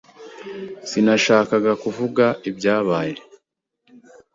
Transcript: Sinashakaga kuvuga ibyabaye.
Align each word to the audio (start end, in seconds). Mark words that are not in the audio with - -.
Sinashakaga 0.89 1.71
kuvuga 1.83 2.25
ibyabaye. 2.49 3.15